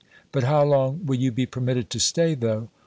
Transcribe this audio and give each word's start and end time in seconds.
But 0.31 0.45
how 0.45 0.63
long 0.63 1.05
will 1.05 1.19
you 1.19 1.31
be 1.31 1.45
permitted 1.45 1.91
to 1.91 1.99
stay, 1.99 2.33
though? 2.33 2.69